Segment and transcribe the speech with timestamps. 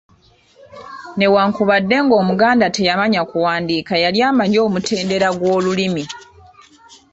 [1.17, 6.03] Newankubadde ng’Omuganda teyamanya kuwandiika yali amanyi omutendera gw’olulimi